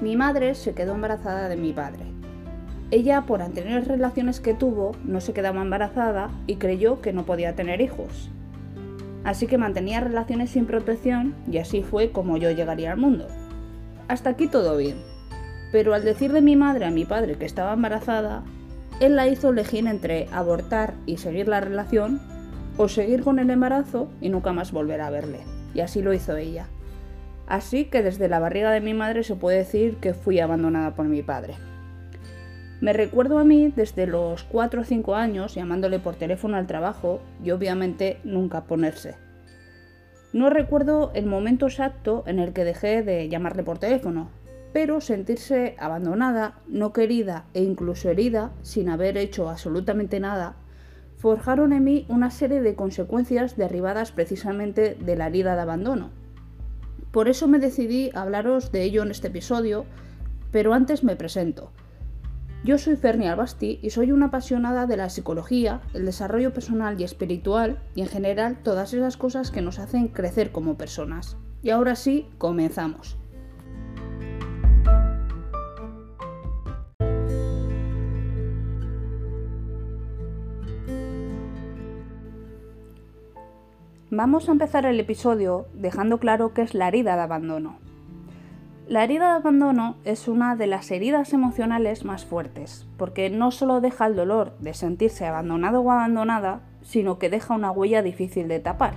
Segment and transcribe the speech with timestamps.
[0.00, 2.04] mi madre se quedó embarazada de mi padre.
[2.90, 7.54] Ella, por anteriores relaciones que tuvo, no se quedaba embarazada y creyó que no podía
[7.54, 8.30] tener hijos.
[9.24, 13.28] Así que mantenía relaciones sin protección y así fue como yo llegaría al mundo.
[14.08, 14.96] Hasta aquí todo bien.
[15.70, 18.42] Pero al decir de mi madre a mi padre que estaba embarazada,
[19.00, 22.20] él la hizo elegir entre abortar y seguir la relación
[22.76, 25.40] o seguir con el embarazo y nunca más volver a verle.
[25.74, 26.66] Y así lo hizo ella.
[27.46, 31.06] Así que desde la barriga de mi madre se puede decir que fui abandonada por
[31.06, 31.54] mi padre.
[32.80, 37.20] Me recuerdo a mí desde los 4 o 5 años llamándole por teléfono al trabajo
[37.44, 39.14] y obviamente nunca ponerse.
[40.32, 44.30] No recuerdo el momento exacto en el que dejé de llamarle por teléfono,
[44.72, 50.56] pero sentirse abandonada, no querida e incluso herida, sin haber hecho absolutamente nada,
[51.18, 56.10] forjaron en mí una serie de consecuencias derivadas precisamente de la herida de abandono.
[57.12, 59.84] Por eso me decidí a hablaros de ello en este episodio,
[60.50, 61.70] pero antes me presento.
[62.64, 67.04] Yo soy Ferni Albasti y soy una apasionada de la psicología, el desarrollo personal y
[67.04, 71.36] espiritual y en general todas esas cosas que nos hacen crecer como personas.
[71.62, 73.18] Y ahora sí, comenzamos.
[84.14, 87.76] Vamos a empezar el episodio dejando claro qué es la herida de abandono.
[88.86, 93.80] La herida de abandono es una de las heridas emocionales más fuertes, porque no solo
[93.80, 98.60] deja el dolor de sentirse abandonado o abandonada, sino que deja una huella difícil de
[98.60, 98.92] tapar.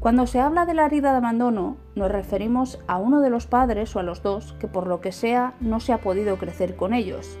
[0.00, 3.94] Cuando se habla de la herida de abandono, nos referimos a uno de los padres
[3.94, 6.92] o a los dos que por lo que sea no se ha podido crecer con
[6.92, 7.38] ellos.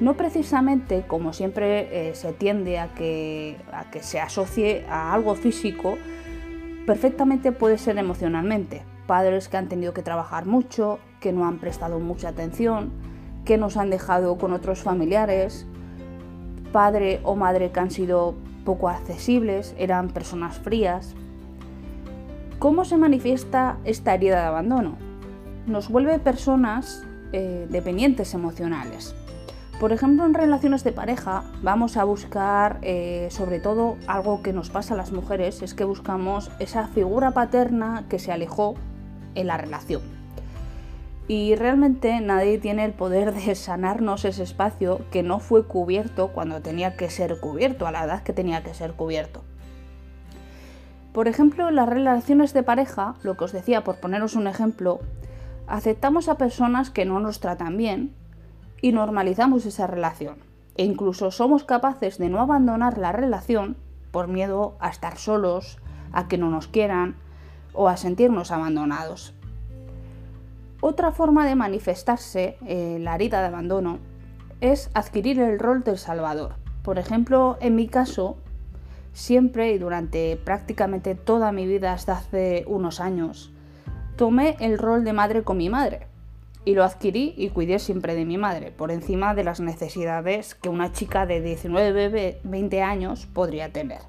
[0.00, 3.58] No precisamente, como siempre eh, se tiende a que,
[4.00, 5.98] se asocie a algo físico,
[6.86, 11.98] perfectamente puede ser emocionalmente padres que han tenido que trabajar mucho, que no han prestado
[11.98, 12.92] mucha atención,
[13.44, 15.66] que nos han dejado con otros familiares,
[16.72, 21.14] padre o madre que han sido poco accesibles, eran personas frías.
[22.58, 24.96] ¿Cómo se manifiesta esta herida de abandono?
[25.66, 29.14] Nos vuelve personas eh, dependientes emocionales.
[29.80, 34.68] Por ejemplo, en relaciones de pareja vamos a buscar eh, sobre todo algo que nos
[34.68, 38.74] pasa a las mujeres, es que buscamos esa figura paterna que se alejó
[39.34, 40.02] en la relación.
[41.28, 46.60] Y realmente nadie tiene el poder de sanarnos ese espacio que no fue cubierto cuando
[46.60, 49.42] tenía que ser cubierto, a la edad que tenía que ser cubierto.
[51.14, 55.00] Por ejemplo, en las relaciones de pareja, lo que os decía por poneros un ejemplo,
[55.66, 58.19] aceptamos a personas que no nos tratan bien
[58.82, 60.38] y normalizamos esa relación.
[60.76, 63.76] E incluso somos capaces de no abandonar la relación
[64.10, 65.78] por miedo a estar solos,
[66.12, 67.16] a que no nos quieran,
[67.72, 69.34] o a sentirnos abandonados.
[70.80, 73.98] Otra forma de manifestarse eh, la herida de abandono
[74.60, 76.54] es adquirir el rol del salvador.
[76.82, 78.38] Por ejemplo, en mi caso,
[79.12, 83.52] siempre y durante prácticamente toda mi vida hasta hace unos años,
[84.16, 86.06] tomé el rol de madre con mi madre
[86.64, 90.68] y lo adquirí y cuidé siempre de mi madre, por encima de las necesidades que
[90.68, 94.00] una chica de 19-20 años podría tener.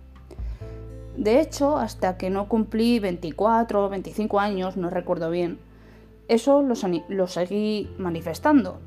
[1.16, 5.60] De hecho, hasta que no cumplí 24 o 25 años, no recuerdo bien,
[6.28, 8.80] eso lo, seguí manifestando.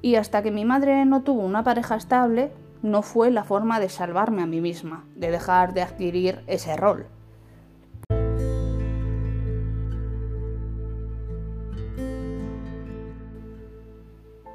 [0.00, 2.50] Y hasta que mi madre no tuvo una pareja estable,
[2.82, 7.06] no fue la forma de salvarme a mí misma, de dejar de adquirir ese rol.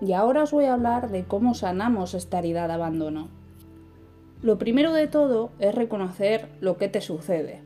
[0.05, 3.29] Y ahora os voy a hablar de cómo sanamos esta herida de abandono.
[4.41, 7.61] Lo primero de todo es reconocer lo que te sucede.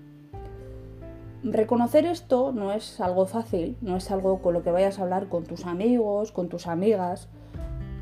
[1.43, 5.29] Reconocer esto no es algo fácil, no es algo con lo que vayas a hablar
[5.29, 7.27] con tus amigos, con tus amigas.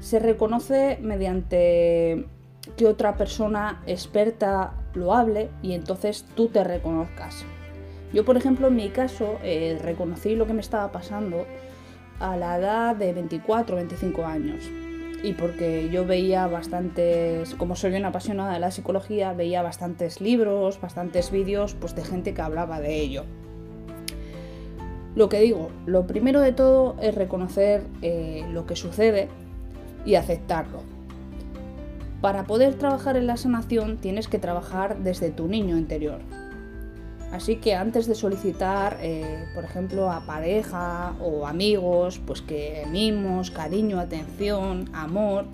[0.01, 2.25] Se reconoce mediante
[2.75, 7.45] que otra persona experta lo hable y entonces tú te reconozcas.
[8.11, 11.45] Yo, por ejemplo, en mi caso, eh, reconocí lo que me estaba pasando
[12.19, 14.69] a la edad de 24 o 25 años
[15.25, 20.79] y porque yo veía bastantes, como soy una apasionada de la psicología, veía bastantes libros,
[20.79, 23.23] bastantes vídeos pues, de gente que hablaba de ello.
[25.15, 29.29] Lo que digo, lo primero de todo es reconocer eh, lo que sucede
[30.06, 30.83] y aceptarlo.
[32.21, 36.19] Para poder trabajar en la sanación tienes que trabajar desde tu niño interior.
[37.31, 43.51] Así que antes de solicitar, eh, por ejemplo, a pareja o amigos, pues que mimos,
[43.51, 45.45] cariño, atención, amor,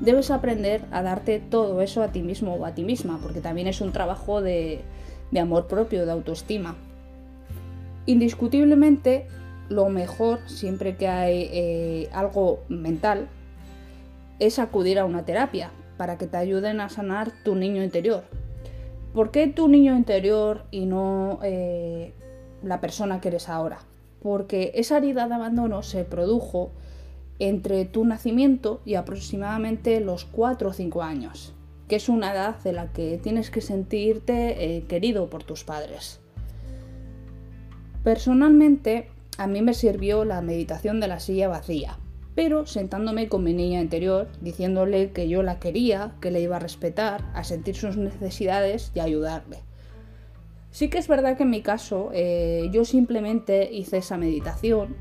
[0.00, 3.66] debes aprender a darte todo eso a ti mismo o a ti misma, porque también
[3.66, 4.80] es un trabajo de,
[5.38, 6.76] amor propio, de autoestima.
[8.06, 9.26] Indiscutiblemente,
[9.68, 13.28] lo mejor, siempre que hay eh, algo mental,
[14.38, 18.22] es acudir a una terapia para que te ayuden a sanar tu niño interior.
[19.12, 22.12] ¿Por qué tu niño interior y no eh,
[22.62, 23.78] la persona que eres ahora?
[24.20, 26.70] Porque esa herida de abandono se produjo
[27.38, 31.54] entre tu nacimiento y aproximadamente los 4 o 5 años,
[31.88, 36.20] que es una edad de la que tienes que sentirte eh, querido por tus padres.
[38.02, 39.08] Personalmente,
[39.38, 41.98] a mí me sirvió la meditación de la silla vacía,
[42.38, 46.60] pero sentándome con mi niña interior, diciéndole que yo la quería, que le iba a
[46.60, 49.58] respetar, a sentir sus necesidades y ayudarle.
[50.70, 54.94] Sí que es verdad que en mi caso eh, yo simplemente hice esa meditación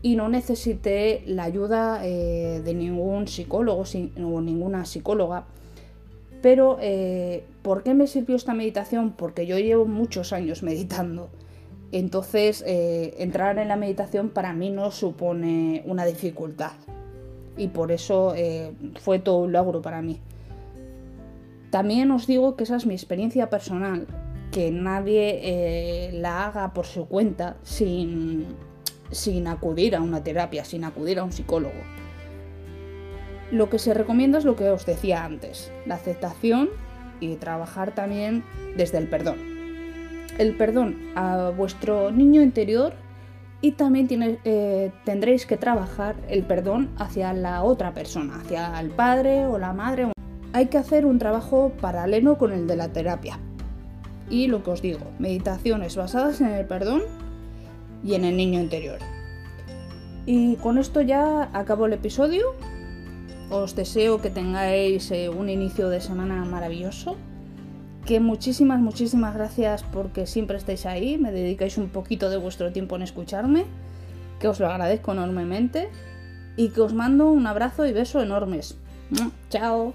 [0.00, 5.44] y no necesité la ayuda eh, de ningún psicólogo o ninguna psicóloga.
[6.40, 9.12] Pero, eh, ¿por qué me sirvió esta meditación?
[9.12, 11.28] Porque yo llevo muchos años meditando.
[11.92, 16.72] Entonces, eh, entrar en la meditación para mí no supone una dificultad.
[17.56, 18.34] Y por eso
[19.00, 20.20] fue todo un logro para mí.
[21.70, 24.06] También os digo que esa es mi experiencia personal,
[24.50, 28.46] que nadie la haga por su cuenta sin
[29.10, 31.74] sin acudir a una terapia, sin acudir a un psicólogo.
[33.50, 36.70] Lo que se recomienda es lo que os decía antes, la aceptación
[37.18, 38.44] y trabajar también
[38.76, 39.49] desde el perdón.
[40.38, 42.94] El perdón a vuestro niño interior
[43.62, 44.08] y también
[44.44, 49.72] eh, tendréis que trabajar el perdón hacia la otra persona, hacia el padre o la
[49.72, 50.08] madre.
[50.52, 53.38] Hay que hacer un trabajo paralelo con el de la terapia.
[54.30, 57.02] Y lo que os digo, meditaciones basadas en el perdón
[58.02, 58.98] y en el niño interior.
[60.24, 62.54] Y con esto ya acabo el episodio.
[63.50, 67.16] Os deseo que tengáis eh, un inicio de semana maravilloso.
[68.10, 72.96] Que muchísimas, muchísimas gracias porque siempre estáis ahí, me dedicáis un poquito de vuestro tiempo
[72.96, 73.66] en escucharme,
[74.40, 75.90] que os lo agradezco enormemente
[76.56, 78.76] y que os mando un abrazo y beso enormes.
[79.48, 79.94] Chao.